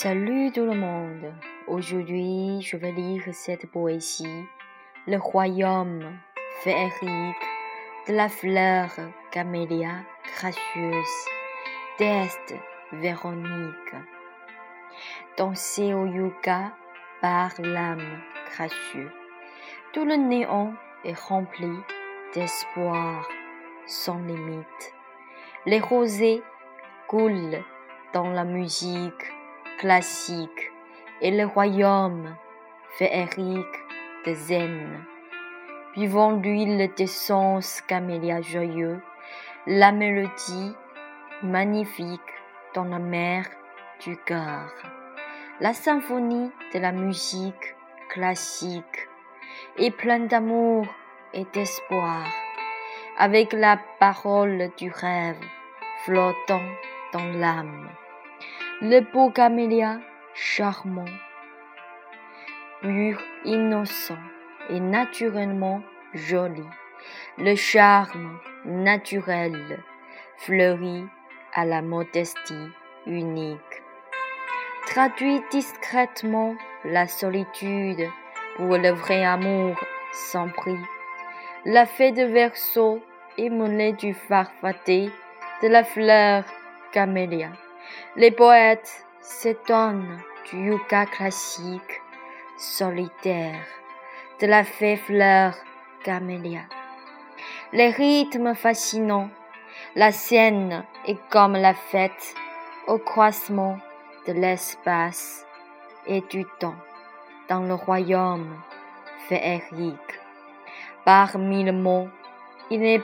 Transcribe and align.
Salut 0.00 0.52
tout 0.52 0.64
le 0.64 0.76
monde. 0.76 1.34
Aujourd'hui, 1.66 2.60
je 2.62 2.76
vais 2.76 2.92
lire 2.92 3.24
cette 3.32 3.68
poésie, 3.68 4.44
Le 5.08 5.16
royaume 5.16 6.16
féerique 6.62 7.46
de 8.06 8.14
la 8.14 8.28
fleur 8.28 8.90
camélia 9.32 10.04
gracieuse 10.22 11.26
d'Est 11.98 12.54
Véronique. 12.92 13.96
Danser 15.36 15.92
au 15.94 16.06
yoga 16.06 16.72
par 17.20 17.50
l'âme 17.58 18.20
gracieuse. 18.52 19.10
Tout 19.92 20.04
le 20.04 20.14
néant 20.14 20.74
est 21.04 21.18
rempli 21.18 21.72
d'espoir 22.34 23.28
sans 23.88 24.18
limite. 24.18 24.94
Les 25.66 25.80
rosées 25.80 26.40
coulent 27.08 27.64
dans 28.12 28.30
la 28.30 28.44
musique 28.44 29.32
classique 29.78 30.72
et 31.20 31.30
le 31.30 31.46
royaume 31.46 32.34
féerique 32.98 33.78
de 34.26 34.34
Zen. 34.34 35.04
Vivant 35.94 36.32
l'huile 36.32 36.90
d'essence 36.96 37.80
camélia 37.82 38.40
joyeux, 38.42 39.00
la 39.66 39.92
mélodie 39.92 40.74
magnifique 41.42 42.20
dans 42.74 42.84
la 42.84 42.98
mer 42.98 43.46
du 44.04 44.16
cœur. 44.16 44.72
La 45.60 45.72
symphonie 45.74 46.50
de 46.74 46.78
la 46.78 46.92
musique 46.92 47.76
classique 48.10 49.08
est 49.76 49.90
pleine 49.90 50.26
d'amour 50.26 50.86
et 51.32 51.46
d'espoir, 51.52 52.26
avec 53.16 53.52
la 53.52 53.78
parole 53.98 54.70
du 54.76 54.90
rêve 54.90 55.40
flottant 56.04 56.62
dans 57.12 57.24
l'âme. 57.38 57.88
Le 58.80 59.00
beau 59.00 59.28
camélia 59.30 59.98
charmant, 60.34 61.04
pur, 62.80 63.20
innocent 63.44 64.14
et 64.70 64.78
naturellement 64.78 65.82
joli. 66.14 66.62
Le 67.38 67.56
charme 67.56 68.38
naturel 68.64 69.82
fleurit 70.36 71.04
à 71.54 71.64
la 71.64 71.82
modestie 71.82 72.68
unique. 73.04 73.82
Traduit 74.86 75.42
discrètement 75.50 76.54
la 76.84 77.08
solitude 77.08 78.06
pour 78.54 78.76
le 78.76 78.90
vrai 78.90 79.24
amour 79.24 79.76
sans 80.12 80.50
prix. 80.50 80.78
La 81.64 81.84
fée 81.84 82.12
de 82.12 82.22
verso 82.22 83.02
émulée 83.38 83.94
du 83.94 84.14
farfadet 84.14 85.10
de 85.64 85.66
la 85.66 85.82
fleur 85.82 86.44
camélia. 86.92 87.50
Les 88.16 88.30
poètes 88.30 89.06
s'étonnent 89.20 90.18
du 90.50 90.70
yucca 90.70 91.06
classique, 91.06 92.02
solitaire, 92.56 93.64
de 94.40 94.46
la 94.46 94.64
fée 94.64 94.96
fleur 94.96 95.54
camélia. 96.04 96.62
Les 97.72 97.90
rythmes 97.90 98.54
fascinants, 98.54 99.30
la 99.94 100.12
scène 100.12 100.84
est 101.06 101.18
comme 101.30 101.54
la 101.54 101.74
fête 101.74 102.34
au 102.86 102.98
croisement 102.98 103.78
de 104.26 104.32
l'espace 104.32 105.46
et 106.06 106.22
du 106.22 106.44
temps 106.58 106.76
dans 107.48 107.60
le 107.60 107.74
royaume 107.74 108.60
féerique. 109.28 110.20
Par 111.04 111.38
mille 111.38 111.72
mots, 111.72 112.08
il 112.70 112.84
est, 112.84 113.02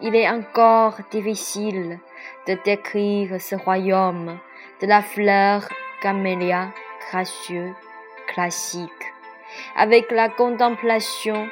il 0.00 0.14
est 0.14 0.28
encore 0.28 0.96
difficile 1.10 1.98
de 2.46 2.56
décrire 2.64 3.40
ce 3.40 3.54
royaume 3.54 4.38
de 4.80 4.86
la 4.86 5.02
fleur 5.02 5.68
camélia 6.00 6.68
gracieux 7.10 7.74
classique, 8.28 8.90
avec 9.76 10.10
la 10.10 10.28
contemplation 10.28 11.48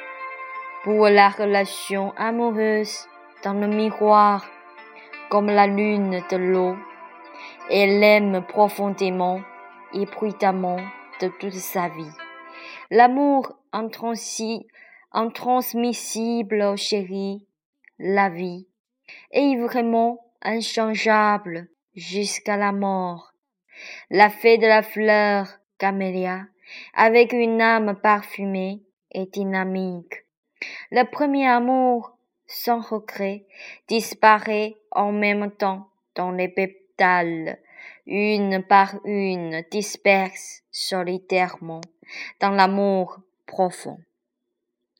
pour 0.83 1.09
la 1.09 1.29
relation 1.29 2.13
amoureuse 2.17 3.07
dans 3.43 3.53
le 3.53 3.67
miroir 3.67 4.45
comme 5.29 5.47
la 5.47 5.67
lune 5.67 6.23
de 6.31 6.37
l'eau. 6.37 6.75
Elle 7.69 8.01
aime 8.03 8.45
profondément 8.47 9.41
et 9.93 10.05
bruyamment 10.05 10.79
de 11.21 11.27
toute 11.39 11.53
sa 11.53 11.89
vie. 11.89 12.11
L'amour 12.89 13.57
intransmissible 15.11 16.77
chéri, 16.77 17.45
la 17.99 18.29
vie, 18.29 18.67
est 19.31 19.57
vraiment 19.57 20.26
inchangeable 20.41 21.67
jusqu'à 21.95 22.57
la 22.57 22.71
mort. 22.71 23.33
La 24.09 24.29
fée 24.29 24.57
de 24.57 24.67
la 24.67 24.81
fleur, 24.81 25.47
camélia, 25.77 26.47
avec 26.93 27.33
une 27.33 27.61
âme 27.61 27.99
parfumée 28.01 28.81
et 29.11 29.25
dynamique. 29.25 30.25
Le 30.91 31.03
premier 31.03 31.47
amour, 31.47 32.17
sans 32.47 32.81
regret, 32.81 33.45
disparaît 33.87 34.77
en 34.91 35.11
même 35.11 35.51
temps 35.51 35.89
dans 36.15 36.31
les 36.31 36.47
pétales, 36.47 37.59
une 38.05 38.63
par 38.63 38.95
une 39.05 39.63
disperse 39.69 40.63
solitairement 40.71 41.81
dans 42.39 42.51
l'amour 42.51 43.19
profond. 43.45 43.97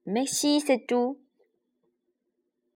Merci, 0.05 0.61
c'est 0.61 0.85
tout. 0.87 1.19